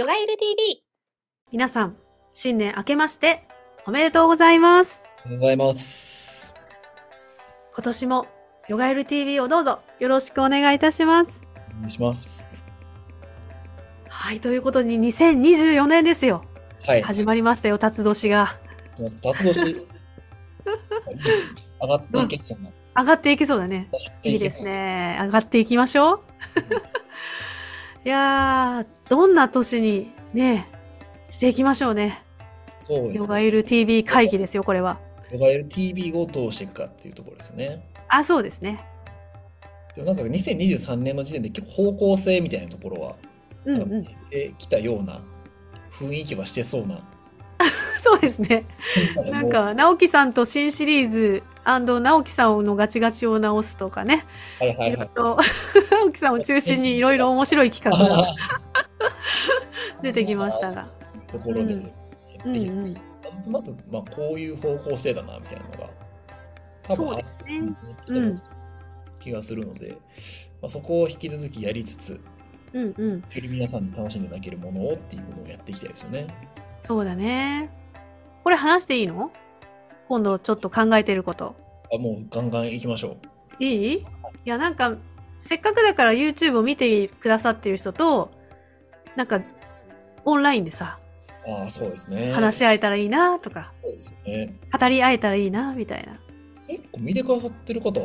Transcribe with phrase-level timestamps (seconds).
[0.00, 0.84] ヨガエル TV。
[1.50, 1.96] 皆さん、
[2.32, 3.48] 新年明けまして、
[3.84, 5.02] おめでとうございます。
[5.24, 6.54] おはようございます。
[7.74, 8.28] 今年も、
[8.68, 11.44] ヨガエル TV をどうぞよろしくお願いいたします。
[11.72, 12.46] お願いします。
[14.08, 16.44] はい、ということに2024年ですよ。
[16.86, 17.02] はい。
[17.02, 18.56] 始まりましたよ、辰年が。
[19.20, 19.82] 辰年。
[21.82, 22.70] 上がっていけそうな。
[22.98, 23.90] 上がっていきそうだね。
[24.22, 24.62] いいです。
[24.62, 25.18] ね。
[25.22, 26.20] 上がっていきましょう。
[28.08, 30.66] いやー、どんな年にね、
[31.28, 32.24] していきましょうね。
[32.80, 33.14] そうですね。
[33.18, 34.98] ヨガエル TV 会議ですよ、これは。
[35.30, 37.86] ヨガエル TV をどうしていくかっていうところですね。
[38.08, 38.82] あ、そうですね。
[39.94, 43.16] でもなんか2023年の時点で結構方向性みたいなところは、
[43.66, 44.06] うんうん。
[44.30, 45.20] えきたような
[45.92, 47.06] 雰囲気はしてそうな。
[48.00, 48.64] そうですね。
[49.30, 54.24] なんか、直樹さんと新シリーズ直樹さんのガチガチを直すとかね。
[54.58, 58.34] はいはいはい 直樹さんを中心にいろいろ面白い企画が
[60.02, 60.88] 出てきましたが。
[61.30, 62.94] ところで、うんやってうんうん。
[63.52, 65.90] なんとなく、まあ、こういう方向性だなみたいなのが、
[66.84, 68.40] 多分そうですねある
[69.20, 69.98] 気がするので、
[70.62, 72.20] まあ、そこを引き続きやりつつ、
[72.72, 73.18] うんうん。
[73.18, 76.26] より皆さんに楽しんでいただけるものをっていうものをやっていきたいですよね。
[76.82, 77.77] そうだね。
[78.48, 79.30] これ話していいの？
[80.08, 81.54] 今度ちょっと考えてること。
[81.92, 83.18] あもうガンガン行きましょ
[83.60, 83.62] う。
[83.62, 83.92] いい？
[83.98, 84.04] い
[84.46, 84.96] や、なんか、
[85.38, 88.30] せっかくだから YouTube を見てくださってる人と、
[89.16, 89.42] なんか、
[90.24, 90.98] オンラインでさ、
[91.46, 92.32] ああ、そうですね。
[92.32, 94.54] 話し合えたらいいなとか、そうですよね。
[94.72, 96.18] 語り合えたらいいなみたいな。
[96.68, 98.00] 結構見てくださってる方、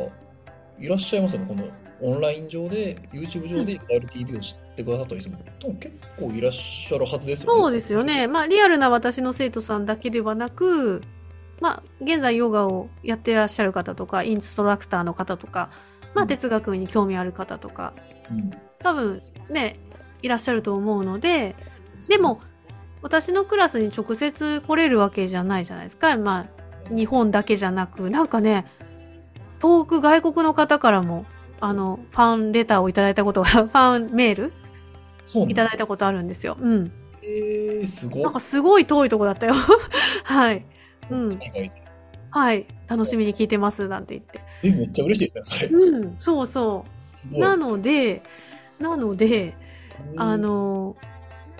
[0.78, 1.46] いらっしゃいますよね？
[1.48, 1.64] この
[2.02, 7.62] オンライン上で、YouTube 上で RTV を知ってくださった人も、多分結構いらっしゃるはずですよね。
[7.62, 8.26] そうですよね。
[8.26, 11.02] まあ、リアルな私の生徒さんだけではなく、
[11.60, 15.70] まあ、現在ヨガをやってらっしゃる方とか、インストラクターの方とか、
[16.14, 17.94] まあ、哲学に興味ある方とか、
[18.30, 18.50] うん。
[18.80, 19.76] 多分ね、
[20.22, 21.54] いらっしゃると思うので、
[22.08, 22.40] でも、
[23.02, 26.16] 私のクラスに直接来れるわけじゃないじゃないですか。
[26.16, 26.48] ま
[26.90, 28.66] あ、日本だけじゃなく、なんかね、
[29.60, 31.24] 遠く外国の方からも、
[31.60, 34.52] あの、ファンレターをいただいたことが、ファンメール
[35.24, 36.56] そういただいたことあるんですよ。
[36.60, 36.92] うん。
[37.22, 38.22] えー、すごい。
[38.22, 39.54] なんかすごい遠いとこだったよ。
[40.24, 40.64] はい。
[41.10, 41.40] うん。
[42.30, 42.66] はい。
[42.88, 43.88] 楽しみに聞いてます。
[43.88, 44.40] なんて言って。
[44.62, 45.86] え、めっちゃ嬉しいですね、それ。
[45.86, 46.16] うん。
[46.18, 46.84] そうそ
[47.32, 47.38] う。
[47.38, 48.22] なので、
[48.78, 49.54] なので、
[50.16, 50.96] あ、の、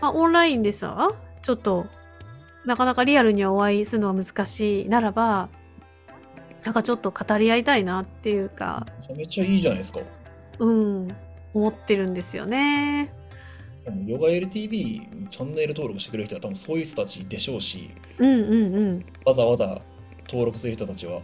[0.00, 1.10] まあ、オンラインでさ、
[1.42, 1.86] ちょっと、
[2.64, 5.48] なかなかリアルにはお会いするのが難しいならば、
[6.64, 10.00] なんかちょっと語り合いたいなっていうか、めちゃめちゃいいじゃないですか。
[10.58, 11.08] うん、
[11.52, 13.12] 思ってるんですよね。
[14.06, 19.06] ヨガ LTV チャンネル登録してくれる人は多分そういう人たちでしょうし、うんうんうん。
[19.24, 19.80] わざわざ
[20.26, 21.20] 登録する人たちは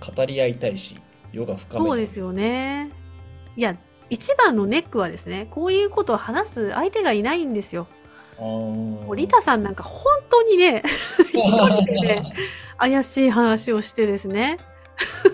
[0.00, 0.96] 語り合いたいし、
[1.32, 2.90] ヨガ深めそうですよね。
[3.56, 3.76] いや、
[4.10, 7.86] 一番のネックはですね、こういうことを話す相手がいないんですよ。
[8.38, 10.82] あーもうリタさんなんか本当にね、
[11.32, 12.32] 一人でね、
[12.78, 14.58] 怪しい話をしてですね。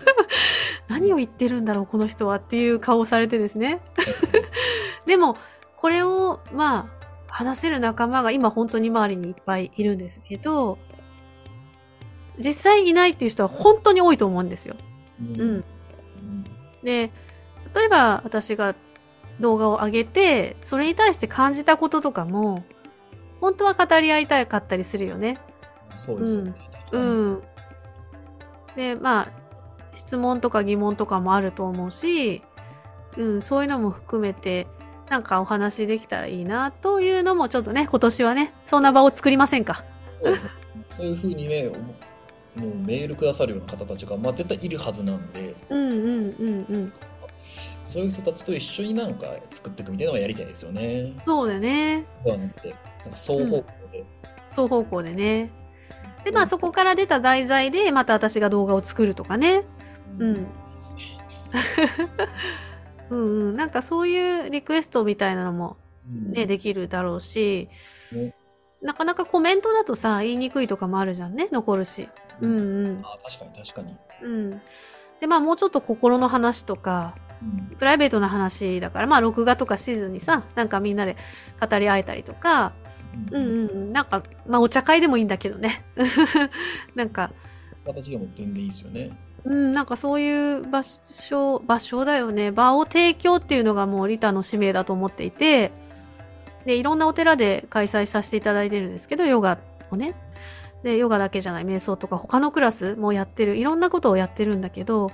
[0.89, 3.81] 何を言ってるんだろう、この人はっていう顔をされてですね。
[5.07, 5.37] でも、
[5.85, 6.87] これを、まあ、
[7.29, 10.79] 話せる仲間が今本当に周りにいっぱいいるんですけど、
[12.39, 14.77] 実際いないっていう人は本当に多いと思うんですよ。
[15.21, 15.51] うんうん。
[15.51, 15.65] うん
[16.83, 17.11] で、
[17.75, 18.75] 例えば私が
[19.41, 22.65] 動画を上げて、それに対して感じたこととかも、
[23.43, 25.37] 本当は語り合いたかったりするよね。
[25.97, 26.55] そうですよね。
[26.93, 27.43] うん。
[28.75, 29.29] で、まあ、
[29.95, 32.41] 質問とか疑問とかもあると思うし、
[33.19, 34.67] うん、そういうのも含めて、
[35.11, 39.85] なんかお話できたらいいな、というのもちょっとね、今年はね、そんな場を作りませんか？
[40.13, 40.37] そう。
[40.97, 41.79] そういうふうにね、思
[42.55, 46.93] もうメールくださるような方たちが、まあ、絶対いるはずなんで、うんうんうんうん。
[47.91, 51.13] そういう人たちと一緒になんか作っていくみたいなのはやりたいですよね。
[51.21, 52.05] そうだね。
[52.25, 52.75] ではなくて、な
[53.09, 54.05] んか双方向で。
[54.49, 55.51] 双方向でね。
[56.25, 59.65] で、まあそこから出た題材で、また私が動画を作るとかね。
[60.19, 60.47] うん。
[63.11, 63.57] うんうん。
[63.57, 65.77] なんかそういうリクエストみたいなのも
[66.07, 67.69] うんね、できるだろうし、
[68.13, 68.35] ね
[68.83, 72.09] なかなかコメントだとさ、言いにくいとかもあるじゃんね、残るし。
[72.43, 73.01] うんうん。
[73.03, 73.97] あ確かに確かに。
[74.23, 74.61] うん。
[75.21, 81.17] で、まあもうちょっと心の話とか、うんプライベートな話だから、まあ録画とかしずにさ、なんかみんなで
[81.61, 82.75] 語り合えたりとか、
[83.31, 83.93] うんうんうん。
[83.93, 85.83] なんか、まあお茶会でもいいんだけどね。
[86.95, 87.33] なんか、
[87.87, 89.17] 形でも全然いいですよね。
[89.45, 92.51] うん、なんかそういう場所、場所だよね。
[92.51, 95.71] 場を提供っていうのがもうリタの使命だと思っていて、
[96.65, 99.59] で、いろんなお寺で開催させていただいてるんですけど、ヨガ
[99.91, 100.15] をね。
[100.83, 105.13] で、ヨガだけじゃない、瞑想とか他のクラスもやってる、いろんなことをやってるんだけど、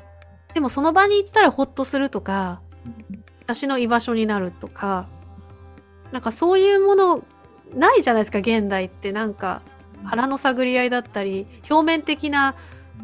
[0.55, 2.61] でもその場に行ったらホッとするとか、
[3.43, 5.07] 私の居場所になるとか、
[6.13, 7.23] なんかそういうもの
[7.75, 9.13] ないじゃないですか、現代って。
[9.13, 9.63] なんか、
[10.05, 12.55] 腹の探り合いだったり、表面的な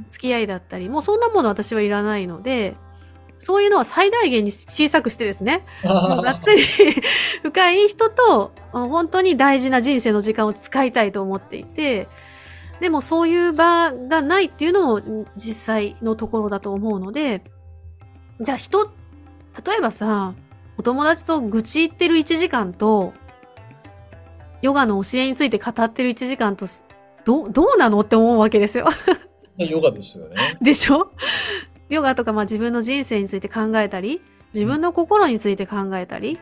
[0.09, 2.77] 付き合いだったり、もうそんなもの私はいらないので、
[3.39, 6.63] そういうのは最大限に小さくしてですね、もうがっつり
[7.43, 12.09] 深い人と、本当に大事な人生の時間を使いたいと思っていて、
[12.81, 17.43] でもそういう場がないっていうのも実際のところだと思うので、
[18.41, 18.91] じゃあ人、例
[19.79, 20.35] えばさ、
[20.79, 23.15] お友達と愚痴言ってる1時間と、
[24.63, 26.67] ヨガの教えについて語ってる1時間と、
[27.25, 28.87] ど、どうなのって思うわけですよ。
[29.59, 30.37] ヨガですよね。
[30.61, 31.13] でしょ？
[31.89, 34.21] ヨガとかまあ自分の人生について考えたり、
[34.53, 36.39] 自分の心について考えたり、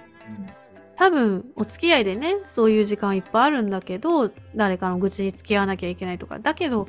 [0.97, 6.89] 多分お付き合いでね、そういう時間いっぱいあるんだけど、誰かの愚痴に付き合わなきゃいけないとか、だけど、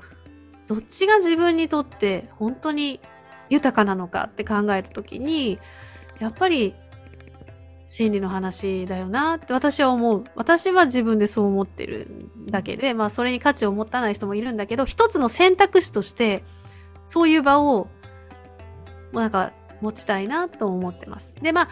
[0.68, 3.00] どっちが自分にとって本当に
[3.50, 5.60] 豊かなのかって考えたときに、
[6.20, 6.74] やっぱり
[7.88, 10.24] 心理の話だよなって私は思う。
[10.36, 12.08] 私は自分でそう思ってる
[12.48, 16.44] だけで、まあそれに価値を持たない人もいるんだけど、一つの選択肢として、
[17.06, 17.88] そういう場を、
[19.14, 21.36] なんか持ちたいなと思ってます。
[21.42, 21.70] で、まあ、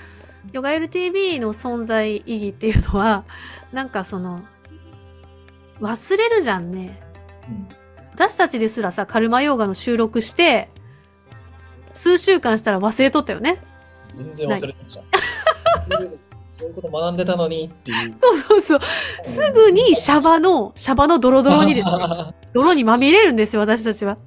[0.52, 3.24] ヨガ LTV の存在意義っていうのは、
[3.74, 4.44] なんかその、
[5.82, 7.02] 忘れるじゃんね。
[7.50, 7.84] うん
[8.14, 10.70] 私たちですらさ、カルマヨーガの収録して、
[11.94, 13.58] 数週間したら忘れとったよね。
[14.14, 15.02] 全然忘れてました。
[16.58, 18.16] そういうこと学んでたのにっていう。
[18.20, 18.80] そうそうそう。
[19.24, 24.18] すぐにシャバの、シャバのドロドロにですね、 泥にまみれるんですよ、私たちは。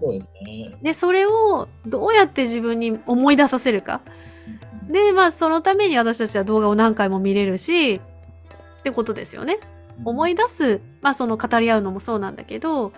[0.00, 0.70] そうですね。
[0.82, 4.00] で、それをどうやって自分に思い出させるか。
[4.88, 8.00] で、まあ、そのために私たちは動画を何回も見れるし、っ
[8.82, 9.58] てことですよね。
[10.04, 12.92] 思い出す、まあ、その語り合うのもそうなんだけど、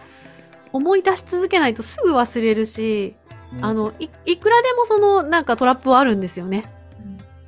[0.72, 3.14] 思い出し続けないとすぐ忘れるし、
[3.56, 6.64] うんあ、の、い、いくらでもその、なんかトラップはあるんですよね。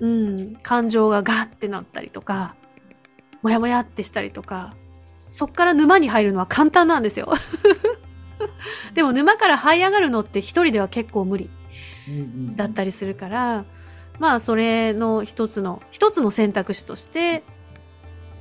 [0.00, 0.56] うん。
[0.62, 2.54] 感情がガーってなったりとか、
[3.42, 4.74] もやもやってしたりとか、
[5.30, 7.32] そっから沼に入るのは簡単なんですよ。
[8.94, 11.50] でも沼から這い上がるのって一人では結構無理
[12.56, 13.64] だったりするから、
[14.18, 17.42] まあそれの一つの、一つの選択肢として、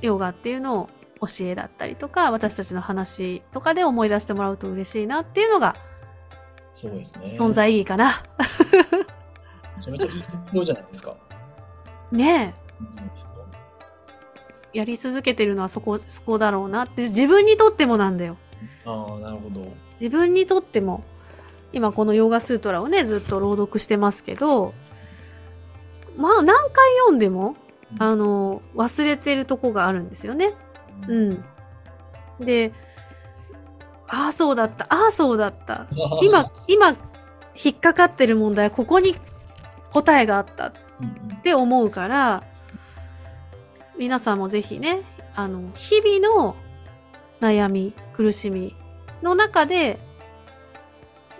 [0.00, 0.90] ヨガっていうのを
[1.20, 5.76] 教えだったりとか、私たちの話とかで思い出してもらうと嬉しいなっていうのが
[6.74, 7.26] そうですね。
[7.28, 8.22] 存在意義かな。
[9.76, 11.16] めちゃめちゃいい目標じゃないですか。
[12.14, 12.54] ね
[14.72, 14.78] え。
[14.78, 18.36] やり続けてるのはそこ、そこだろうなって、自分にとってもなんだよ。
[18.84, 19.72] ああ、なるほど。
[19.92, 21.04] 自分にとっても、
[21.72, 24.74] 今このヨガスートラをね、ずっと朗読してますけど、
[26.16, 27.56] まあ何回読んでも、
[27.98, 30.54] あの、忘れてるとこがあるんですよね。
[31.08, 31.44] うん。
[32.40, 32.72] で、
[34.08, 34.86] ああ、そうだった。
[34.92, 35.86] ああ、そうだった。
[36.22, 36.96] 今、今、
[37.62, 39.16] 引っかかってる問題はここに
[39.92, 42.42] 答えがあったっうんうんて思うから、
[43.98, 45.02] 皆さんもぜひね、
[45.34, 46.56] あの、日々の
[47.40, 48.74] 悩み、苦しみ
[49.22, 49.98] の中で、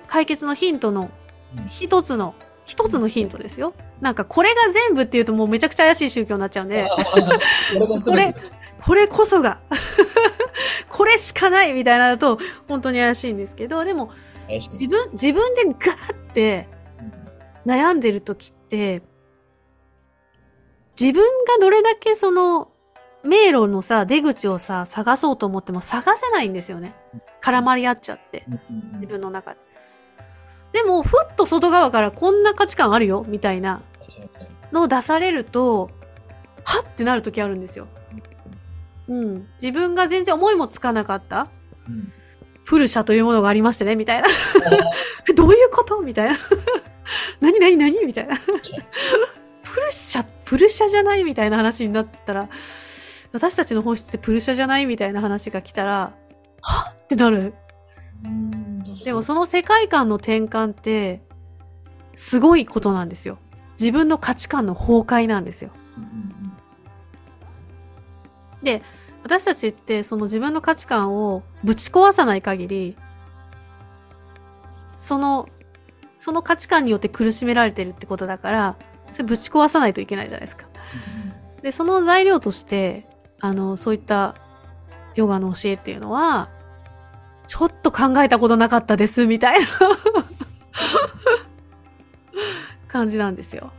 [0.06, 1.11] 解決のヒントの
[1.56, 1.69] うん。
[1.69, 2.35] 一つの、
[2.65, 3.75] 一つのヒントですよ。
[4.01, 4.56] なんかこれが
[4.89, 6.89] 全部っていうともうめちゃくちゃ怪しい宗教になっちゃうんで、
[8.05, 8.35] これ
[8.85, 9.61] これこそが、
[10.91, 14.11] これしかないみたいなのだと本当に怪しいんですけど、でも
[14.49, 16.69] 自分、自分でガーって
[17.65, 19.03] 悩んでる時って、
[21.00, 22.69] 自分がどれだけその
[23.25, 26.95] 迷路のさ、出口をさ、探そうと思っても探せないんですよね。
[27.42, 28.45] 絡まり合っちゃって、
[28.95, 29.61] 自分の中で。
[30.73, 33.80] でも、ふっと外側からこんな価値観あるよ、みたいな
[34.73, 35.90] のを出されると、
[36.64, 37.88] はってなる時あるんですよ。
[39.09, 39.49] うん。
[39.61, 41.49] 自分が全然思いもつかなかった
[41.88, 42.12] うん
[42.66, 44.28] プルシャというものがありましてね、みたいな。
[45.37, 46.00] どういうこと？
[46.00, 46.38] みたいな。
[47.40, 48.04] 何何何？
[48.07, 48.38] みたいな。
[48.38, 48.50] プ
[49.80, 52.49] ルシャ、プルシャじゃないみたいな話になったら、
[53.32, 56.12] 私たちの本質ってプルシャじゃないみたいな話が来たら、
[56.62, 57.54] はっってなる。
[58.25, 61.23] うんでもその世界観の転換って、
[62.14, 63.38] すごいことなんですよ。
[63.80, 65.70] 自分の価値観の崩壊なんですよ。
[68.62, 68.80] で、
[69.25, 72.96] 私たちってその自分の価値観をぶち壊さない限り、
[74.94, 75.49] その、
[76.16, 78.76] その価値観によって苦しめられてるってことだから、
[79.14, 80.66] それぶち壊さないといけないじゃないですか。
[81.62, 83.04] で、その材料として、
[83.40, 84.35] あの、そういった
[85.14, 86.50] ヨガの教えっていうのは、
[87.47, 89.66] ちょっと考えたことなかったです、みたいな
[92.88, 93.71] 感じなんですよ。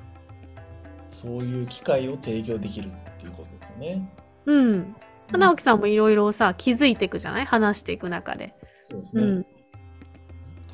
[1.12, 2.89] そういう機会を提供できるっ
[3.20, 4.10] ていうことですよね。
[4.46, 4.96] うん。
[5.32, 7.46] 直樹さんもいろいろさ、気づいていくじゃない？
[7.46, 8.54] 話していく中で。
[8.89, 9.24] そうですね。
[9.24, 9.42] うん。
[9.42, 9.46] だ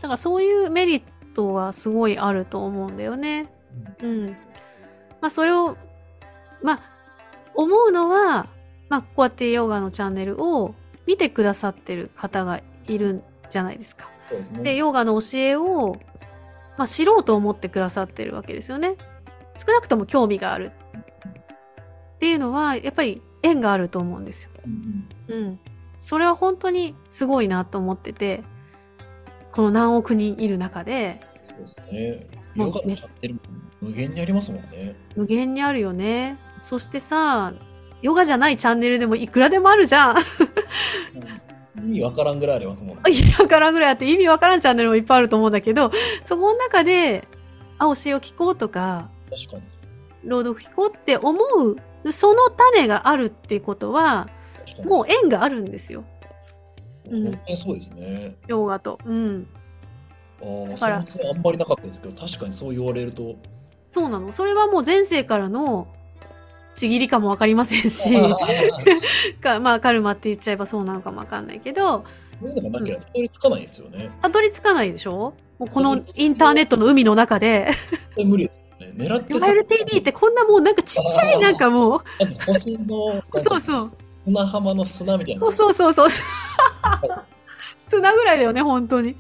[0.04, 1.04] からそういうメリッ
[1.34, 3.48] トはすごいあると思うんだよね。
[4.04, 4.36] うん。
[5.22, 5.78] まあそれを、
[6.62, 6.82] まあ、
[7.56, 8.48] 思うのは、
[8.90, 10.76] まあ、こうやってヨガのチャンネルを
[11.06, 14.10] 見てくださってる方がいるんじゃないですか。
[14.30, 14.64] ですね。
[14.64, 15.98] で、ヨガの教えを、
[16.78, 18.96] まあ、知ろうと思ってくださってるわけですよね。
[19.58, 20.72] 少なくとも興味がある。
[22.16, 24.52] っていうのは、やっぱり縁があると思うんですよ。
[25.28, 25.60] うん。
[26.00, 28.44] それは本当にすごいなと思ってて、
[29.52, 32.28] この何億人いる中で、そうですね。
[32.56, 33.42] ヨガのチャンネルも
[33.82, 34.96] 無限にありますもんね。
[35.16, 36.38] 無限にあるよね。
[36.62, 37.54] そしてさ、
[38.02, 40.16] ヨガじゃないチャンネルでもいくらでもあるじゃん。
[41.84, 43.02] 意味わからんぐらいありますもんね。
[43.10, 45.92] 意味わからんぐらいあって意味わからんチャンネルもいっぱいあると思うんだけど、
[46.26, 47.28] そこの中で、
[47.80, 49.64] あ、教えを聞こうとか、確かに。
[50.24, 54.30] 朗読聞こうって思う、その種があるってことは、
[54.86, 56.04] もう縁があるんですよ。
[57.10, 58.36] うん本当にそうですね。
[58.48, 59.00] ヨガと。
[59.06, 59.48] うん。
[60.42, 63.36] ああ、そからあんまりなかったですけど、確かにそう言われると。
[63.92, 64.32] そうなの。
[64.32, 65.86] それはもう前世からの
[66.74, 68.16] ちぎりかもわかりませんし、
[69.42, 72.06] かまあカルマって言っちゃえばそうなのかもわかんないけど、
[72.40, 74.10] そういうのがなければたどり着かないですよね。
[74.22, 75.34] たどり着かないでしょ？
[75.60, 77.68] もうこのインターネットの海の中で、
[78.18, 79.06] 無理ですよね。
[79.06, 82.02] 狙ってヨガ LTV ってこんなもうなんかちっちゃいなんかもう、
[82.48, 83.92] 星のそうそう。
[84.24, 85.42] 砂浜の砂みたいな。
[85.42, 86.10] そうそうそうそう。
[87.76, 89.18] 砂ぐらいだよね、本当に。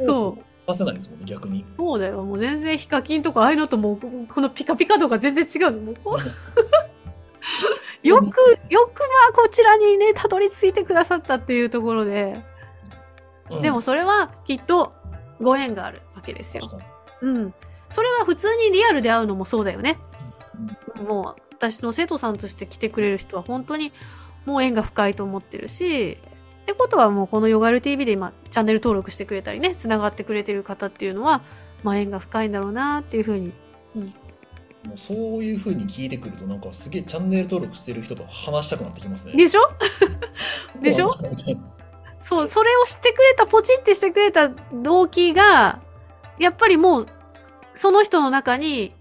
[0.00, 0.53] そう。
[0.66, 1.64] 出せないですもんね、逆に。
[1.76, 2.22] そうだよ。
[2.22, 5.92] もう全然ヒカキンとかああいうのともうここのピカピカ度が全然違うの。
[5.92, 6.18] もう
[8.06, 12.36] よく、よくまあこちらにね、たどり着いてくださったっていうところで。
[13.50, 14.94] うんでもそれはきっと
[15.40, 16.80] ご縁があるわけですよ。
[17.20, 17.54] うん。
[17.90, 19.98] それは普通にリアルで会うのもそうだよね。
[21.06, 23.92] もう私の生徒さんとして来てくれる人は本当に
[24.46, 26.18] もう縁が深いと思ってるし、
[26.64, 31.42] ってことはもうこのヨガル TV で今チャンネル登録してくれたりね、繋がってくれてる方っていうのは、
[31.82, 33.52] まあ縁が深いんだろうなっていうふうに。
[33.94, 39.32] もうそういう風に聞いてくると、なんかすげえチャンネル登録してる人と話したくなってきますね。
[39.34, 39.60] でしょ？
[40.82, 41.08] でしょ？
[41.08, 41.16] ょ
[42.20, 45.78] そう、それをしてくれた、ポチってしてくれた動機が、
[46.38, 47.06] やっぱりもう、
[47.74, 48.92] その人の中に、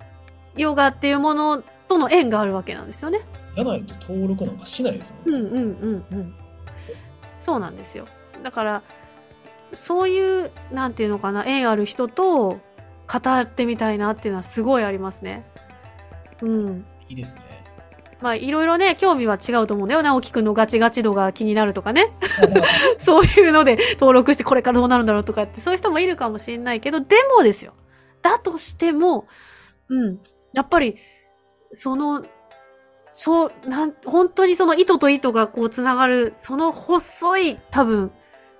[0.57, 3.21] ヨガっていうものとの縁があるわけなんですよね。
[3.55, 5.39] じゃないと登録なんかしないですもんね。
[5.39, 6.35] うんうんうんうん。
[7.43, 8.07] そうなんですよ。
[8.41, 8.83] だから、
[9.73, 12.59] そういう、なんていうのかな、縁ある人と語
[13.41, 15.43] ってみたいなっていうのはすごいありますね。
[16.41, 16.85] うん。
[17.09, 17.41] いいですね。
[18.21, 20.03] まあ、いろいろね、興味は違うと思うんだよ。
[20.03, 22.13] 直樹くんのガチガチ度が気になるとかね。
[22.97, 27.73] そういうので登録してこれからどうなるんだろうとかって、そういう人もいるかもしれないけど、でもですよ。
[28.21, 29.27] だとしても、
[29.89, 30.19] うん。
[30.53, 30.97] やっぱり、
[31.73, 32.23] その、
[33.13, 38.11] そう、なん、本当にその糸と糸がこう繋がる、その細い、多分、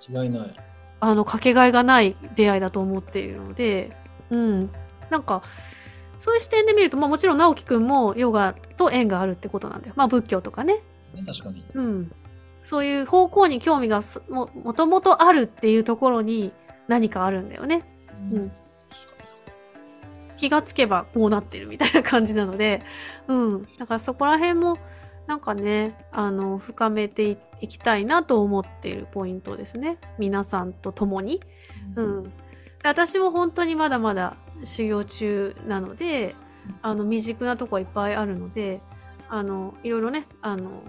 [0.07, 0.53] 違いない。
[0.99, 3.95] あの、かけがえがない出会いだと思っているので、
[4.29, 4.71] うん。
[5.09, 5.43] なんか、
[6.19, 9.93] そういう視点で見ると、まあもちろん直樹くんもヨガと縁があるってことなんだよ。
[9.97, 10.81] まあ仏教とかね。
[11.13, 11.65] ね確かに。
[11.73, 12.11] うん。
[12.63, 16.53] そういう方向に興味がすも、もともとあるっていうところに
[16.87, 17.83] 何かあるんだよね。
[18.31, 18.51] うん。
[20.43, 22.81] 気がつけばこうなってるみたいな感じなので、
[23.27, 23.67] うん。
[23.79, 24.77] だからそこら辺も、
[25.25, 29.97] なんかね、あの、深めていいきたいなと思っているポイントですね。
[30.17, 31.39] 皆さんと共に。
[31.95, 32.23] うん。
[32.23, 32.29] で
[32.83, 34.35] 私も本当にまだまだ
[34.65, 36.35] 修行中なので、
[36.81, 38.81] あの、未熟なとこはいっぱいあるので、
[39.29, 40.83] あの、いろいろね、あの、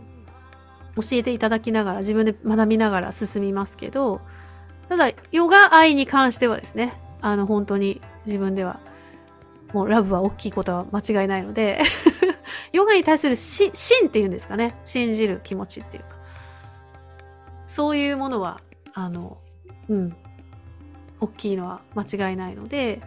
[0.97, 4.21] 教えていただきながら、自分で学びながら進みますけど、
[4.89, 8.81] ただ、ヨガ愛に関してはですね、あの、本当に自分では、
[9.75, 11.81] もうラブは大きいことは間違いないので、
[12.73, 16.17] ヨガに対するし信っていうんですかね、信じる気持ちっていうか、
[17.67, 18.61] そういうものは、
[18.95, 19.37] あの、
[19.89, 20.17] うん、
[21.21, 23.01] 大きいのは間違いないので、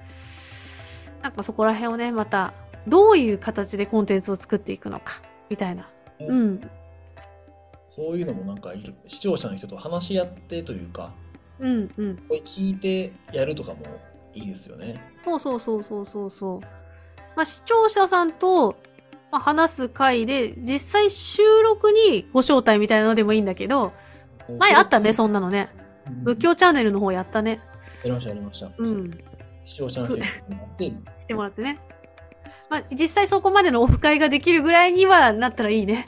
[1.22, 2.54] なんかそこら辺をね、また、
[2.86, 5.90] どういう形でコンテンツを作っていくのか、みたいな。
[6.20, 6.70] うん。
[7.90, 11.14] そういうのもなんかいる視聴者の人と話し合ってというか、
[11.60, 12.18] うん、うん。
[12.28, 13.86] これ聞いてやるとかも
[14.34, 15.02] いいですよね。
[15.26, 16.60] そうそうそうそうそうそう。
[17.36, 18.76] まあ、視聴者さんと、
[19.32, 23.94] まあ、話す回で、実際収録にご招待みたいなのでもいいんだけど、
[24.60, 25.70] 前あったね、そんなのね。
[25.82, 25.88] うん
[26.24, 27.60] 仏教チャンネルの方やったね。
[28.04, 28.72] やりました、やりました。
[28.78, 29.12] うん。
[29.66, 30.24] 視聴者の人に
[31.20, 31.80] してもらってね。
[32.70, 36.06] まあ、実際そこまでのオフ会ができるぐらいにはなったらいいね。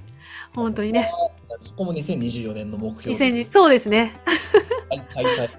[0.56, 1.12] 本当にね。
[1.60, 4.14] そこも2024年の目標2020、そうですね。
[4.90, 5.50] はい、はい、はい。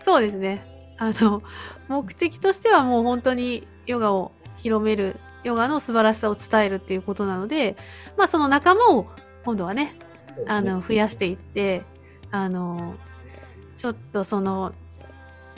[0.00, 0.64] そうですね。
[1.00, 1.42] あの、
[1.88, 7.74] 目的としてはもう本当にヨガを広める、ヨガの素晴らしさを伝えるっていうことなので、
[8.18, 9.06] まあその仲間を
[9.44, 9.96] 今度はね、
[10.46, 11.82] あの、増やしていって、
[12.30, 12.94] あの、
[13.78, 14.74] ちょっとその、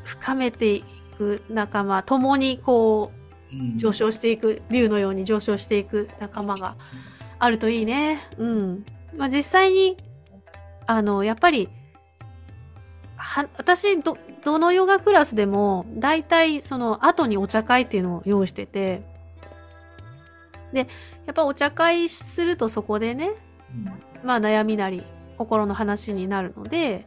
[0.04, 0.84] 深めてい
[1.18, 3.22] く仲間、共にこう、うん
[3.76, 6.76] 上昇していく、竜のように上昇していく仲間が
[7.38, 8.20] あるといいね。
[8.38, 8.84] うん。
[9.16, 9.98] まあ実際に、
[10.86, 11.68] あの、やっぱり、
[13.16, 19.02] は、私、ど、どのヨガクラスでも、大体その後にお茶会っていうのを用意してて、
[20.72, 20.88] で、
[21.26, 23.30] やっぱお茶会するとそこでね、
[23.74, 25.02] うんまあ悩みなり、
[25.38, 27.06] 心の話になるので、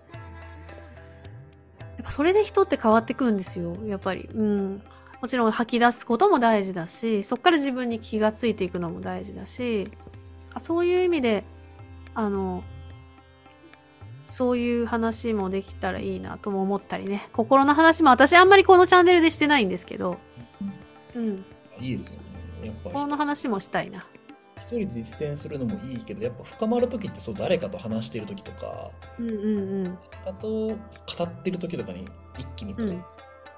[1.98, 4.30] やっぱそれで人って変わってくんですよ、やっぱり。
[4.34, 4.82] うん。
[5.22, 9.90] もちろん吐き出すことも大事だし、そっから自分に気がついていくのも大事だし、
[10.54, 11.44] あそういう意味で、
[12.14, 12.64] あの、
[14.36, 17.30] そういう話もできたらいいなとも思ったりね。
[17.32, 20.18] 心の話も私あんまりこのチャンネルでしてないんですけど、
[21.16, 21.46] うん。
[21.80, 22.16] いいですよ
[22.62, 22.68] ね。
[22.68, 24.06] やっぱ心の話もしたいな。
[24.58, 29.98] 一人で実践するのもいいけど、やっぱ深まるときってそう誰かと話しているときとか、うんうんうん。
[30.26, 30.76] だと語
[31.24, 32.06] ってるときとかに
[32.38, 33.04] 一気にこう、うん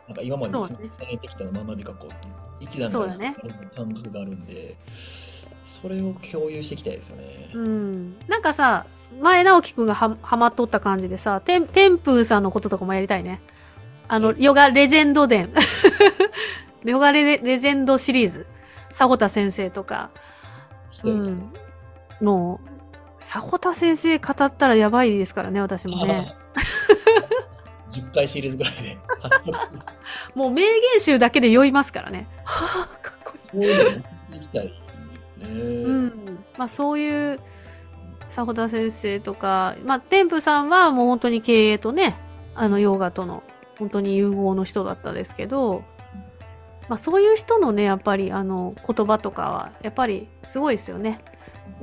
[0.07, 3.35] なんか今までそうだね積み重ねてきた学びがこう一段そうだね
[3.75, 4.75] 感覚があるんで、
[5.67, 7.49] それを共有していきたいですよね。
[7.53, 8.17] うん。
[8.27, 8.85] なんかさ、
[9.21, 13.41] 前直樹くんがははまっとった感じでさ、てん、天風さんのこととかもやりたいね。
[14.07, 15.51] あの、うんヨガレジェンド伝。
[16.85, 18.47] ヨガレレジェンドシリーズ。
[18.89, 20.09] 佐保田先生とか。
[21.03, 21.51] うん。
[22.21, 26.33] もう、佐保田先生語ったらやばいですからね、私もね。
[27.89, 28.97] 10回 シリーズぐらいで
[30.35, 32.27] もう名言集だけで酔いますからね。
[32.45, 33.49] はあ、かっこいい。
[33.51, 34.05] そういうの
[34.37, 34.86] を持ってい。
[35.41, 36.43] うん。
[36.57, 37.39] まあそういう、
[38.27, 42.17] 佐保田先生とか、まあ、天風さんはもう本当に経営とね、
[42.55, 43.43] あの、ヨガとの、
[43.79, 45.83] 本当に融合の人だったですけど、
[46.89, 51.19] まあそういう人のね、やっぱり、あの、言葉とかは、やっぱりすごいですよね。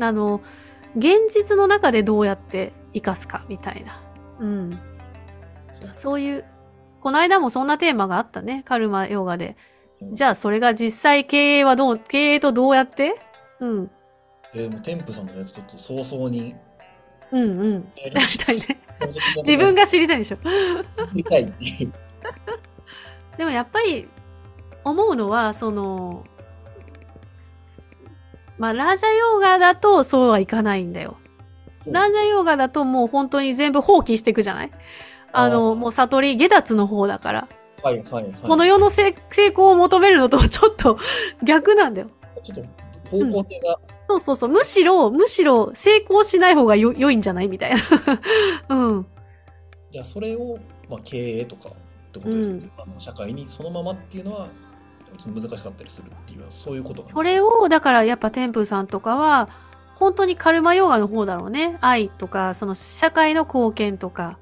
[0.00, 0.40] あの、
[0.96, 4.00] 現実の中でどうやって活かすか、みたいな。
[4.40, 4.78] うん。
[5.92, 6.44] そういう、
[7.00, 9.56] この間もそんなテーマがあったね、カルマヨガで。
[10.12, 13.14] じゃあそれが実際経営はどう、経営とどうやって
[13.60, 13.90] うん。
[14.54, 16.54] えーもうテンプさんのやつちょっと早々に
[17.32, 17.88] うんうん。
[17.96, 18.80] やりたりいね。
[19.44, 20.38] 自分が知りたいでしょ。
[20.44, 21.92] やりたいっていう。
[23.36, 24.08] でもやっぱり
[24.84, 26.24] 思うのは、その、
[28.58, 31.16] まあ、ラージャヨガだとそうはいかないんだよ。
[31.86, 34.70] ラージャヨガだともう本当に全部放棄していくじゃない？
[35.32, 37.48] ああの、ーもう悟り下脱の方だから。
[37.82, 38.32] はいはいはい。
[38.46, 40.98] この世の成成功を求めるのとちょっと
[41.42, 42.10] 逆なんだよ。
[42.44, 42.64] ちょっと
[43.14, 44.48] 方向性が、そうそうそう。
[44.50, 47.48] むしろ、むしろ成功しない方がよ良いんじゃない？
[47.48, 47.76] みたいな。
[48.76, 49.06] うん。
[49.92, 50.56] じゃあそれを、
[50.88, 51.72] まあ、経営とかっ
[52.12, 54.48] てことですね、あの社会にそのままっていうのは
[55.26, 59.48] 難しかったりするっていうそういうことそれを、だからやっぱ天風さんとかは、
[59.94, 61.78] 本当にカルマヨガの方だろうね。
[61.80, 64.38] 愛とか、その社会の貢献とか、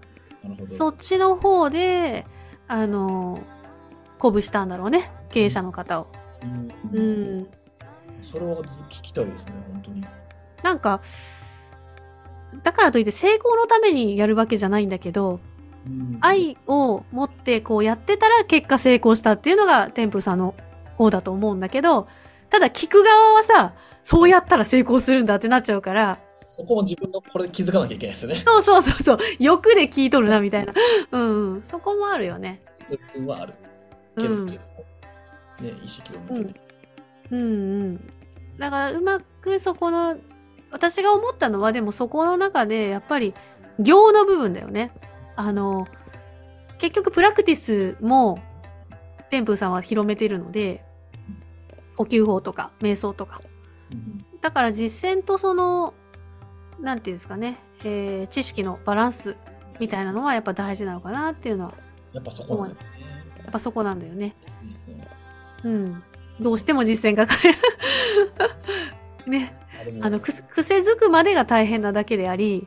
[0.67, 2.27] そっちの方で、
[2.69, 3.39] あの、
[4.17, 5.13] 鼓舞したんだろうね。
[5.31, 6.07] 経営者の方を。
[6.43, 7.01] うんう
[7.43, 7.47] ん。
[8.23, 10.05] それは聞きたいですね本当に。
[10.63, 11.01] なんか、
[12.63, 15.41] だからといって成功のためにやるわけじゃないんだけど、
[15.87, 16.19] うん。
[16.21, 20.55] 愛を持ってこうやってたら結果成功したっていうのが天風さんの
[20.97, 22.07] 方だと思うんだけど、
[22.51, 28.43] ただ聞く側はさ、そうやったら成功するんだってなっちゃうから、そこも自分のこれ気づかなきゃいけないですよね。
[28.45, 30.75] そうそうそうそう、欲で聞いとるなみたいな。
[31.11, 32.61] うん、うん、そこもあるよね。
[32.91, 33.55] 自分はある。
[34.19, 34.59] けど、うんね
[35.83, 36.61] 意識を向けて、
[37.31, 37.45] うんう
[37.85, 38.13] ん。
[38.59, 40.17] だからうまくそこの、
[40.71, 43.35] 私が思ったのはでもそこの中でやっぱり
[43.79, 44.91] 行の部分だよね。
[45.37, 45.87] あの、
[46.79, 48.39] 結局プラクティスも
[49.31, 50.85] 天風さんは広めてるので、
[51.97, 53.41] 呼吸法とか瞑想とか。
[53.93, 55.95] うんだから実践とその、
[56.81, 59.37] なんていうんですかね、えー知識のバランス
[59.79, 61.75] みたいなのはやっぱ大事なのかなっていうのは、
[62.13, 62.87] やっぱそこなんですね
[63.39, 64.35] やっぱそこなんだよね。
[64.63, 65.07] 実践
[65.65, 66.03] うん。
[66.43, 67.55] どうしても実践がかかる。
[69.31, 69.55] ね。
[70.01, 72.67] あの、くす癖づくまでが大変なだけであり、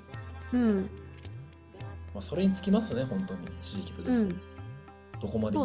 [0.53, 0.89] うん。
[2.13, 3.47] まあ、それにつきますね本当に。
[3.61, 4.29] 地域不うん。
[5.21, 5.57] どこまで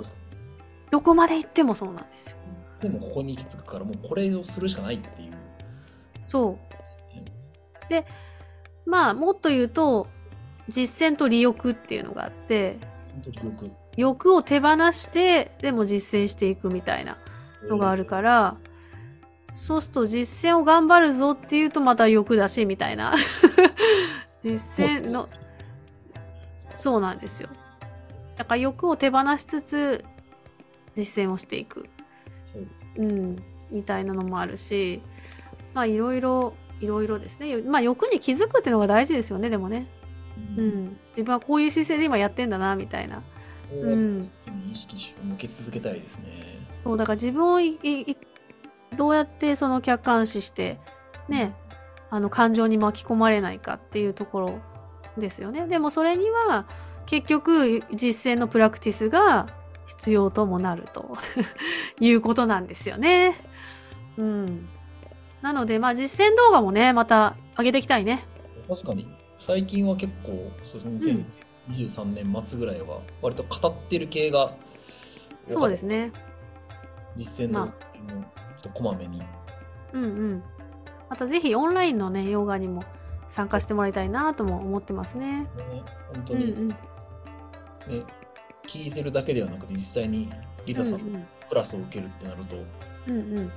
[0.91, 2.37] どこまで行ってもそうなんですよ。
[2.81, 5.33] でもここに行き着くからもうこれをするしかないっていう。
[6.25, 6.59] そ
[7.87, 7.89] う。
[7.89, 8.07] で、
[8.87, 10.07] まあ、もっと言うと、
[10.69, 12.79] 実践と利欲っていうのがあって、
[13.13, 17.19] 本当によく欲を手放して、でも実践していくみたいな
[17.69, 18.57] のがあるから、
[19.55, 23.15] そうすると実践を頑張るぞっていうとまた欲だし、みたいな。
[24.43, 25.29] 実践の、
[26.77, 27.49] そうなんですよ。
[28.39, 30.05] だから欲を手放しつつ、
[30.97, 31.89] 実践をしていく。
[32.97, 33.43] うん。
[33.71, 35.03] みたいなのもあるし、
[35.75, 37.59] まあいろいろ、いろいろですね。
[37.59, 39.87] まあ欲に気づくっていうのが大事ですよね、でもね。
[40.57, 40.99] ううんん。
[41.11, 43.23] 自分はこういう姿勢で今やってんだな、みたいな。
[43.73, 44.31] うん
[44.71, 46.50] 意識し向け続けたいですね。
[46.85, 48.17] そう、だから自分をいいい
[48.97, 50.79] どうやってその客観視して、
[51.29, 51.55] ね、
[52.11, 54.59] あの、感情に巻き込まれないかっていうところ
[55.17, 55.67] ですよね。
[55.67, 56.67] でもそれには、
[57.07, 59.49] 結局、実践のプラクティスが
[59.87, 61.17] 必要ともなると
[62.01, 63.35] いうことなんですよね。
[64.17, 64.69] うん。
[65.43, 68.25] なので、まあ実践動画もね、また上げていきたいね。
[68.69, 71.25] 確かに、最近は結構、そうですね、
[71.71, 74.53] 2023年末ぐらいは、割と語ってる系が、
[75.47, 76.13] そうですね。
[77.21, 79.23] 実践の、まあこまめに。
[79.93, 80.43] うんうん。
[81.09, 82.85] またぜひオンラインのね、ヨガにも
[83.29, 85.43] 参加してもらいたいなとも思ってますね。
[85.43, 85.49] ね、
[86.13, 86.69] 本当に、うんうん。
[86.69, 86.77] ね、
[88.67, 90.31] 聞いてるだけではなくて、実際に
[90.65, 92.57] リタさんのうんクラスを受けるってなると、
[93.09, 93.53] うんうんうん。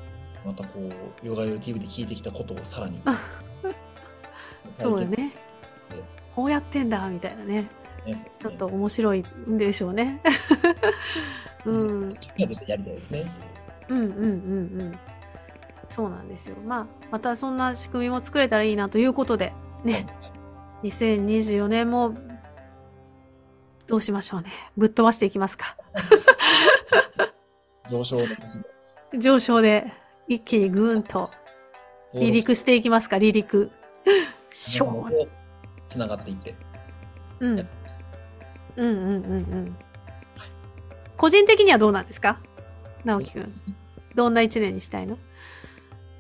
[0.46, 3.00] またこう、ヨガヨ TV で聞いてきたことをさらに
[4.74, 5.18] そうよね。
[5.18, 5.34] ね
[6.36, 7.70] こうやってんだ、みたいなね。
[8.06, 10.22] ねちょっと面白いんでしょうね。
[11.66, 12.10] うん。
[12.38, 13.53] やりたいですね。
[13.90, 14.06] うんうんう
[14.86, 15.00] ん。
[15.90, 16.56] そうなんですよ。
[16.66, 20.08] まあ、またそんな仕組みも作れたらいいなということで、ね、
[20.84, 22.16] 2024年も、
[23.86, 24.50] どうしましょうね。
[24.78, 25.76] ぶっ飛ばしていきますか。
[27.92, 28.38] 上昇で。
[29.20, 29.92] 上昇で、
[30.28, 31.30] 一気にぐーんと、
[32.14, 33.70] 離陸していきますか、離陸。
[34.50, 35.28] しょー
[35.90, 36.56] つながっていって。
[37.40, 37.60] うん。
[37.60, 37.68] うん
[38.78, 39.78] うんうんうん。
[41.18, 42.40] 個人的にはどうなんですか？
[43.06, 43.54] 直樹くん。
[44.16, 45.18] どんな一年にしたいの？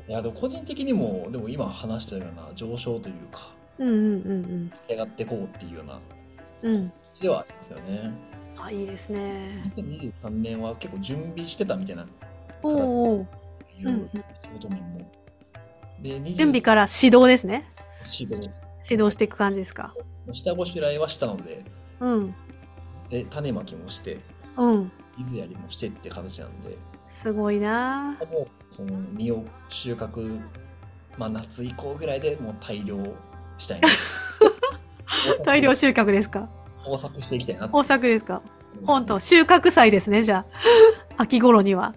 [0.07, 3.97] いや、でも個人的にも、でも今話したような上昇というか、うんうんう
[4.33, 5.99] ん上がっていこうっていうような
[6.63, 6.75] うん。
[6.75, 6.91] うん。
[7.21, 8.13] ではありますよね。
[8.57, 9.71] あ、いいですね。
[9.75, 12.07] 2023年は結構準備してたみたいな、
[12.63, 14.19] おーおーいううんうん仕
[14.53, 14.99] 事面も。
[16.01, 17.65] で、20準備から指導ですね。
[18.19, 18.49] 指導
[18.89, 19.93] 指導していく感じですか？
[20.33, 21.63] 下ごしらえはしたので、
[21.99, 22.35] うん。
[23.09, 24.19] で、種まきもして、
[24.57, 24.91] うん。
[25.17, 30.41] 水やりもしてって形なんで、すごいなもうその実を収穫、
[31.17, 32.97] まあ夏以降ぐらいでもう大量
[33.57, 33.89] したいな。
[35.45, 36.49] 大量収穫ですか？
[36.79, 38.41] 豊作していきたいな豊作ですか？
[38.85, 40.45] 本当収穫祭ですね、じゃあ。
[41.21, 41.93] 秋頃には。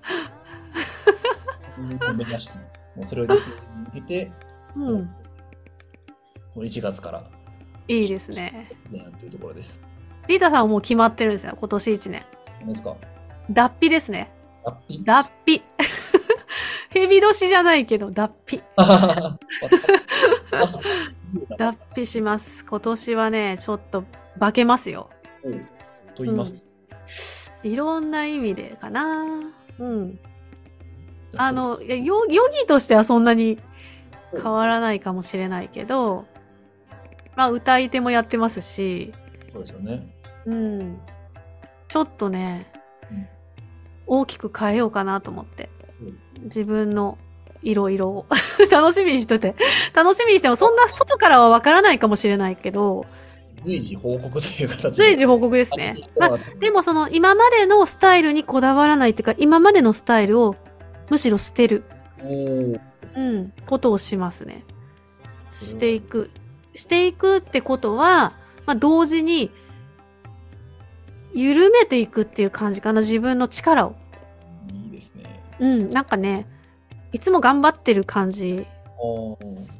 [1.78, 2.58] を目指して、
[2.94, 4.32] もうそれを実現に向けて、
[4.76, 4.84] うん。
[4.84, 5.08] も
[6.56, 7.24] う1月から
[7.88, 8.68] いいですね。
[8.90, 9.80] ねっていうところです。
[10.28, 12.24] リータさんはもう決まってるんですよ、今年1年。
[12.66, 12.96] 何ですか？
[13.50, 14.30] 脱皮ですね。
[14.64, 15.04] 脱皮？
[15.04, 15.62] 脱皮。
[16.92, 18.60] 蛇年じゃないけど、脱皮。
[21.58, 22.64] 脱皮します。
[22.64, 24.04] 今年はね、ちょっと
[24.40, 25.10] 化けますよ。
[26.14, 26.54] と言います。
[27.62, 29.24] いろんな意味でかな。
[29.78, 30.18] うん。
[31.36, 33.58] あの、ヨギとしてはそんなに
[34.32, 36.24] 変わらないかもしれないけど、
[37.36, 39.12] まあ歌い手もやってますし、
[39.52, 40.06] そうですよね。
[40.46, 40.98] うん。
[41.96, 42.70] ちょっとね、
[43.10, 43.26] うん
[44.08, 46.04] 大きく変えようかなと思ってう
[46.40, 46.44] ん。
[46.44, 47.16] 自分の
[47.62, 48.26] 色々を
[48.70, 49.56] 楽しみにしてて。
[49.94, 53.06] 楽しみにしてもそんな外からはわからないかもしれないけど、
[53.64, 55.96] 随時報告という形随時報告ですね。
[56.20, 60.54] まあ、でもその今までのスタイルにこだわらないっていうか、今までのスタイルを
[61.08, 61.82] むしろ捨てる、
[62.22, 64.64] うん、ことをしますね。
[65.50, 66.30] していく。
[66.74, 68.34] していくってことは、
[68.66, 69.50] まあ、同時に、
[71.36, 73.94] 緩めていくっていう感じかな、自分の力を。
[74.72, 75.24] いいですね。
[75.60, 76.46] うん、なんかね、
[77.12, 78.66] いつも頑張ってる感じ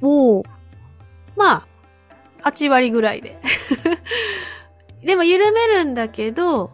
[0.02, 0.44] を、
[1.34, 1.64] ま
[2.42, 3.40] あ、8割ぐらいで。
[5.02, 6.72] でも緩めるんだけど、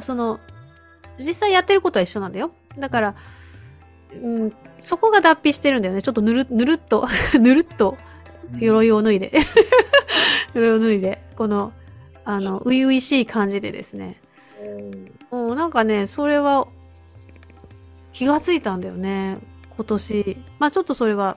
[0.00, 0.38] その、
[1.18, 2.52] 実際やってることは一緒なんだよ。
[2.78, 3.14] だから、
[4.22, 6.02] うん、そこが脱皮してるんだよね。
[6.02, 7.08] ちょっとぬる、ぬるっと、
[7.40, 7.98] ぬるっと、
[8.60, 9.32] 鎧を脱いで。
[10.54, 11.72] 鎧を脱いで、この、
[12.24, 14.20] あの、初々しい感じでですね。
[15.30, 16.68] もうなんかね、それは
[18.12, 19.38] 気がついたんだよね。
[19.76, 20.36] 今年。
[20.58, 21.36] まあちょっとそれは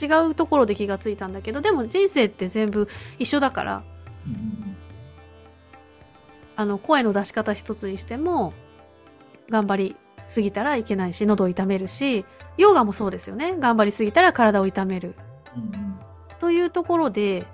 [0.00, 3.82] 違うところで気がついたんだけど、でも人生って全部一緒だから、
[6.56, 8.52] あの、声の出し方一つにしても、
[9.50, 12.24] 頑張りすぎたらいけないし、喉を痛めるし、
[12.56, 13.56] ヨガもそうですよね。
[13.58, 15.14] 頑張りすぎたら体を痛める。
[16.40, 17.44] というところで、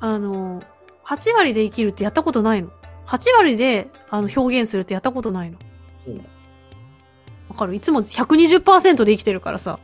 [0.00, 0.62] あの、
[1.10, 2.70] 8割で生きるってやったことないの
[3.06, 5.58] ？8割であの表現するってやったことないの？
[6.04, 6.20] そう
[7.48, 7.74] わかる？
[7.74, 9.80] いつも120%で生きてるからさ。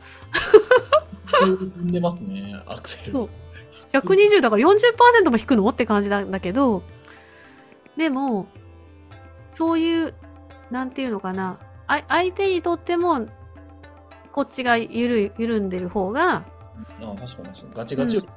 [1.91, 3.11] でますね、アクセル。
[3.11, 3.29] そう
[3.91, 5.67] 120だから40%も引くの？
[5.67, 6.83] って感じなんだけど、
[7.97, 8.47] でも、
[9.47, 10.13] そういう、
[10.71, 13.27] なんていうのかな、あ相手にとっても、
[14.31, 16.43] こっちが緩い、緩んでる方が、あ
[16.99, 17.53] 確かに確かに。
[17.73, 18.27] ガチガチより。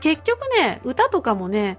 [0.00, 1.78] 結局ね、歌とかもね、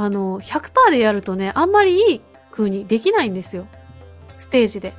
[0.00, 2.20] あの、100%でやるとね、あんまりいい
[2.52, 3.66] 風にできないんですよ。
[4.38, 4.94] ステージで。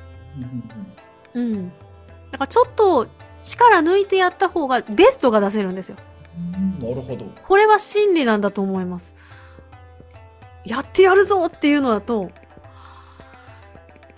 [1.32, 1.72] うん。
[2.30, 3.06] だからちょっと
[3.42, 5.96] 力抜いてやった方がベストが出せるんですよ。
[6.54, 7.24] うんなるほど。
[7.42, 9.14] これは真理なんだと思います。
[10.66, 12.30] やってやるぞっていうのだと、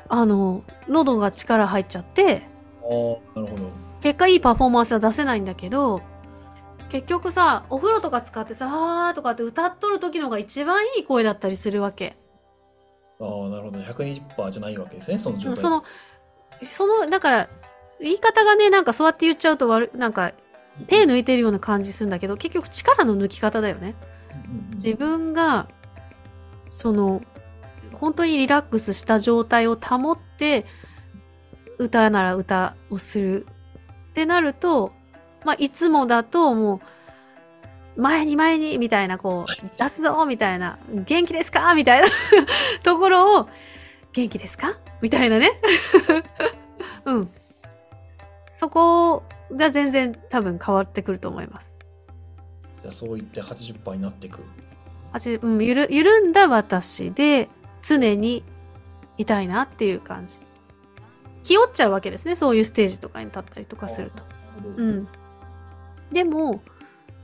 [0.09, 2.42] あの、喉が力入っちゃって、
[2.83, 2.87] あ
[3.37, 3.71] あ、なるほど。
[4.01, 6.03] 結果いいパフォーマンスは出せないんだけど、
[6.93, 12.19] 結局さ、お風呂とか使ってさ、あーとかって歌っとる時のが一番いい声だったりするわけ。
[13.19, 13.79] ああ、なるほど。
[13.79, 15.57] 120%じゃないわけですね、その状態。
[15.57, 15.85] その、
[16.69, 17.49] その、だから、
[17.99, 20.33] 言い方がね、なんかそうやって言っちゃうと悪い、なんか
[20.87, 23.95] 手抜いてるような感じするんだけど、結局力の抜き方だよね。
[24.75, 25.69] 自分が、
[26.69, 27.23] その、
[27.95, 30.67] 本当にリラックスした状態を保って、
[31.79, 33.47] 歌なら歌をする
[34.11, 34.93] ってなると、
[35.45, 36.81] まあ、いつもだとも
[37.97, 42.09] う、前に前にみたいな、こう、出すぞみたいな、元気ですかみたいな
[42.83, 43.49] ところを、
[44.13, 45.51] 元気ですかみたいなね。
[47.05, 47.31] うん。
[48.51, 51.79] そこが全然多分変わってくると思います。
[52.83, 54.41] じゃあそう言って80%になっていく。
[55.13, 57.49] あちうん、ゆる、緩んだ私で
[57.83, 58.45] 常に
[59.19, 60.39] いたいなっていう感じ。
[61.45, 62.37] 気負っちゃうわけですね。
[62.37, 64.23] そういうステージとかに立ったりとかすると。
[64.77, 65.09] うん。
[66.12, 66.61] でも、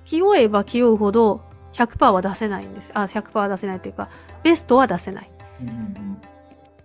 [0.05, 2.93] 気負えば気負うほど100%は出せないんです。
[2.95, 4.09] あ、100%は出せないというか、
[4.43, 5.31] ベストは出せない。
[5.61, 5.99] うんうん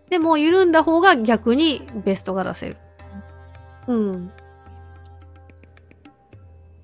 [0.10, 2.78] でも、緩んだ方が逆にベストが出せる。
[3.88, 4.32] うん。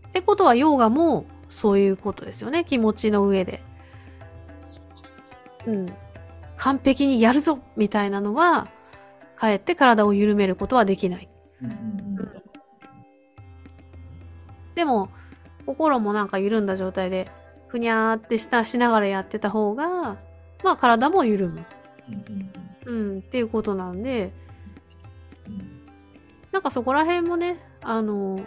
[0.07, 2.63] ってことは、ヨーガもそういうことですよね。
[2.63, 3.61] 気持ちの上で。
[5.67, 5.93] うん。
[6.57, 8.67] 完璧にやるぞみたいなのは、
[9.35, 11.29] かえって体を緩めることはできない。
[11.61, 12.08] うん
[14.79, 15.09] でも、
[15.65, 17.29] 心もなんか緩んだ状態で、
[17.67, 20.15] ふにゃーってしたしながらやってた方が、
[20.63, 21.65] まあ体も緩む。
[22.85, 24.31] うんっていうことなんで、
[25.47, 25.81] うん
[26.53, 28.39] なんかそこら辺もね、あの、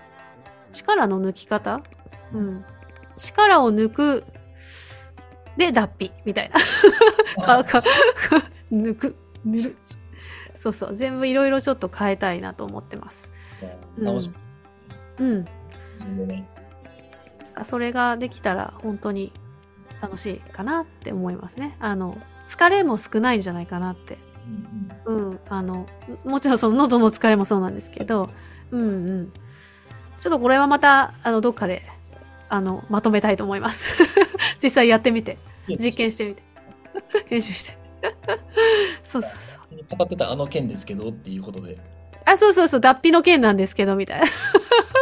[0.73, 1.83] 力の抜き方？
[2.33, 2.65] うん。
[3.19, 4.25] 力を抜く、
[5.59, 6.51] で、脱皮、みたい
[7.37, 7.45] な。
[7.45, 7.83] か、か、
[8.73, 9.77] 抜く、塗る。
[10.55, 10.97] そうそう。
[10.97, 13.31] 全部いろいろちょっと変えたいなと思ってます。
[13.99, 14.07] うん。
[15.19, 15.47] うん。
[16.03, 16.47] 15年。
[17.65, 19.33] それができたら本当に
[20.01, 21.77] 楽しいかなって思いますね。
[21.81, 24.19] あの、疲れも少ないんじゃないかなって。
[25.05, 25.41] うん。
[25.49, 25.87] あの、
[26.25, 28.31] もちろんその喉の疲れもそうなんですけど、
[28.71, 28.85] うんう
[29.23, 29.33] ん。
[30.21, 31.83] ちょっとこれはまた、あの、どっかで、
[32.49, 33.97] あの、まとめたいと思います。
[34.63, 35.39] 実際やってみて、
[35.69, 36.43] 実験してみて、
[37.27, 37.79] 編集して。
[39.05, 39.97] そうそうそう。
[39.97, 41.79] 語ってたあの件ですけどっていうことで、
[42.25, 44.27] あ、そうそうそう、脱皮の件なんですけど、みたいな。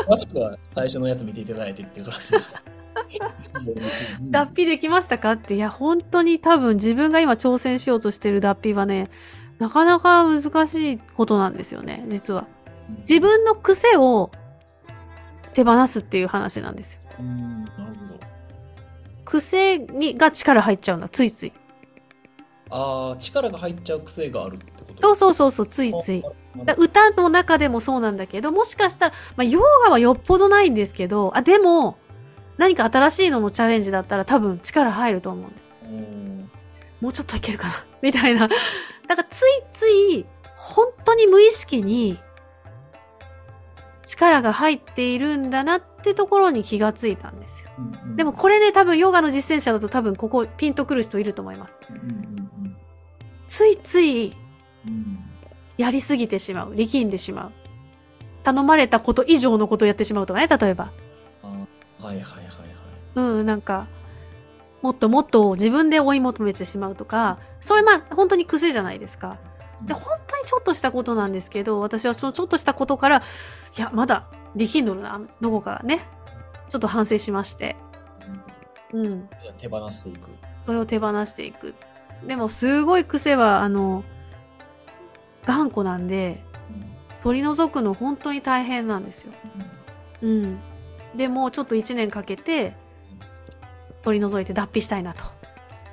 [0.08, 2.64] 詳しくは最初のやつ見ていただいてっていう形です。
[4.30, 9.08] 脱皮できましたかって、いや、本当に多分自分が今挑戦しようとしてる脱皮はね、
[9.58, 12.46] なかなか難しいことなんですよね、実は。
[13.00, 14.30] 自分の癖を
[15.52, 17.00] 手放すっていう話なんですよ。
[17.20, 17.86] うん、なるほ
[18.18, 18.20] ど。
[19.24, 21.52] 癖にが力入っちゃうんだ、ついつい。
[22.70, 26.22] ああ、力が入っちゃう癖があるってそうそうそうそう、ついつい。
[26.78, 31.98] 歌の中でもそうなんだけど、もしかしたら、まあ、ヨガはよっぽどないんですけど、あ、でも、
[32.58, 35.50] 何か新しいののチャレンジだったら多分力入ると思う。
[35.84, 36.50] うん
[37.00, 38.48] もうちょっといけるかな みたいな。
[38.48, 42.18] だからついつい、本当に無意識に、
[44.02, 47.70] 力が入っているんだなってところに気がついたんですよ。
[47.78, 51.80] うんうんでもこれね、多分ヨガの実践者だと多分ここピンとくる人いると思います。
[51.88, 52.30] うんうん
[53.48, 54.36] ついつい
[54.86, 55.30] うんうん
[55.80, 56.76] やりすぎてしまう。
[56.76, 57.52] 力んでしまう。
[58.42, 60.92] 頼まれたこと以上のことをやってしまうとかね、例えば。
[61.42, 61.52] は
[62.02, 62.48] いはいはいはい。
[63.14, 63.86] うん、なんか、
[64.82, 69.38] もっともっと自分で追い求めてしまうとか、それまあ本当に癖じゃないですか。
[69.82, 73.22] で、本当にちょっとしたことなんですけど、私はそのちょっとしたことから、
[73.78, 76.00] いや、まだ力んどるな、どこかがね。
[76.68, 77.76] ちょっと反省しまして。
[78.92, 79.28] うん。
[79.58, 80.28] 手放していく。
[80.62, 81.74] それを手放していく。
[82.26, 84.04] でも、すごい癖は、あの、
[85.44, 86.42] 頑固なんで、
[87.22, 89.32] 取り除くの本当に大変なんですよ。
[90.22, 90.58] うん。
[91.16, 92.72] でも、ちょっと1年かけて、
[94.02, 95.24] 取り除いて脱皮したいなと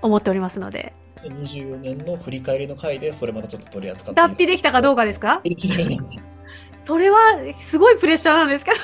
[0.01, 0.93] 思っておりますので。
[1.23, 5.41] で24年の振り返りの回でそれまたちょっと取り扱って脱皮できたかどうかですか？
[6.77, 7.17] それは、
[7.59, 8.77] すごいプレッシャーなんですけど。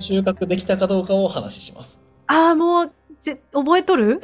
[0.00, 1.98] 収穫できたかどうかをお話しします。
[2.26, 4.20] ああ、もう、ぜ、覚えとる？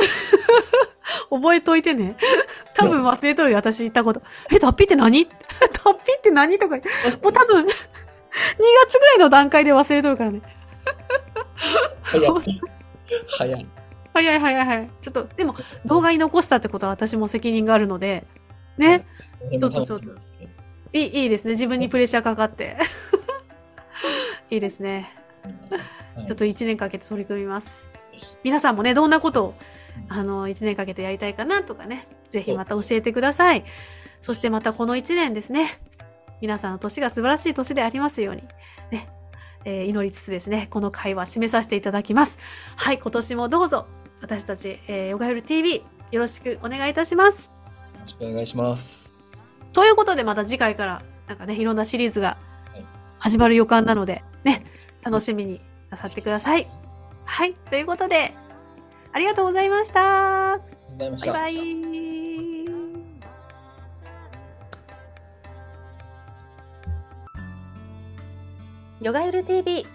[1.31, 2.17] 覚えといてね。
[2.75, 4.23] 多分忘れとるよ、私言ったこと。
[4.53, 5.25] え、脱皮って何？
[5.29, 7.23] 脱皮って何とか言って。
[7.23, 10.41] もう多分、 2月ぐらいの段階で忘れとるからね。
[12.03, 12.33] 早い。
[13.29, 13.67] 早い。
[14.15, 14.91] 早い早い早い。
[15.01, 18.27] ちょっと、でも、動画に残したってことは私も責任があるので、
[18.77, 19.07] ね。
[19.59, 20.11] ちょっとちょっと
[20.93, 21.53] いい、いいですね。
[21.53, 22.77] 自分にプレッシャーかかって。
[24.51, 25.13] いいですね。
[25.71, 27.89] はいちょっと1年かけて取り組みます。
[28.43, 29.78] 皆さんもね、どんなことを、うん
[30.09, 33.65] あの、1年かけてやりたいかなとかね、ぜひまた教えてください。
[34.21, 35.81] そしてまたこの1年ですね、
[36.41, 38.43] 皆さんの年が素晴らしい年でありますように、
[38.91, 39.09] ね、
[39.65, 42.39] えー祈りつつですね、この会話締めさせていただきます。
[42.77, 43.87] はい、今年もどうぞ、
[44.21, 47.51] 私たち、えー、ヨガヨル TV、よろしくお願いいたします。
[47.95, 49.11] よろしくお願いします。
[49.73, 52.39] ということで、また次回から、なんかね、いろんなシリーズが
[52.73, 52.85] はい
[53.19, 54.65] 始まる予感なので、ね、
[55.03, 56.69] 楽しみになさってください。
[57.25, 58.35] はい、ということで、
[59.13, 60.61] ありがとうございました。
[60.99, 61.89] バイバイ。
[69.01, 69.87] ヨガユル TV。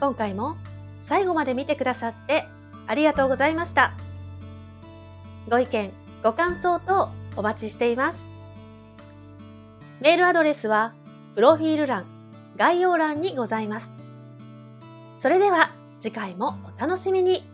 [0.00, 0.56] 今回も
[1.00, 2.46] 最後まで見てくださって
[2.86, 3.94] ありがとうございました。
[5.48, 8.34] ご意見、ご感想等お待ちしています。
[10.00, 10.94] メールアドレスは、
[11.34, 12.06] プロフィール欄、
[12.56, 13.96] 概要欄にございます。
[15.18, 17.51] それでは次回もお楽しみに。